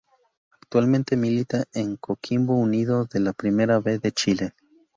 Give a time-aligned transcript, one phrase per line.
[0.53, 4.55] Actualmente milita en Coquimbo Unido de la Primera B de Chile.